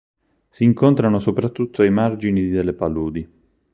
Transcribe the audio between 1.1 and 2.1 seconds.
soprattutto ai